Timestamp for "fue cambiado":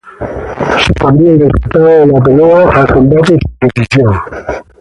2.23-2.69